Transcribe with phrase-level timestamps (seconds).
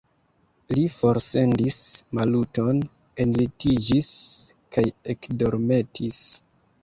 [0.75, 1.75] Li forsendis
[2.19, 2.79] Maluton,
[3.25, 4.09] enlitiĝis
[4.77, 6.23] kaj ekdormetis.